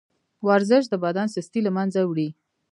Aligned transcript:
ورزش 0.47 0.83
د 0.89 0.93
بدن 1.03 1.27
سستي 1.35 1.59
له 1.63 1.71
منځه 1.77 1.99
وړي. 2.09 2.29